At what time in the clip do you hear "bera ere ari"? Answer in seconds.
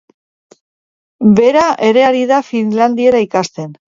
1.39-2.23